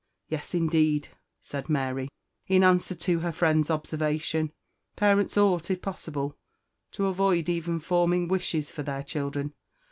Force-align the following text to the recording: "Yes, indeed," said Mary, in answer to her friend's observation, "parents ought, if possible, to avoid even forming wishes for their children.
"Yes, 0.29 0.55
indeed," 0.55 1.09
said 1.41 1.69
Mary, 1.69 2.09
in 2.47 2.63
answer 2.63 2.95
to 2.95 3.19
her 3.19 3.31
friend's 3.31 3.69
observation, 3.69 4.51
"parents 4.95 5.37
ought, 5.37 5.69
if 5.69 5.79
possible, 5.79 6.35
to 6.93 7.05
avoid 7.05 7.47
even 7.47 7.79
forming 7.79 8.27
wishes 8.27 8.71
for 8.71 8.81
their 8.81 9.03
children. 9.03 9.53